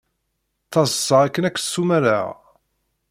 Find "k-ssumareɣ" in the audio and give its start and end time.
1.55-2.27